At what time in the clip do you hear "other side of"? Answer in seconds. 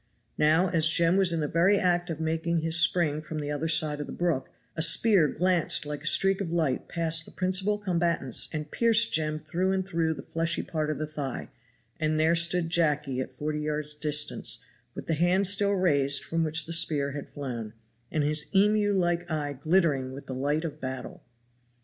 3.51-4.07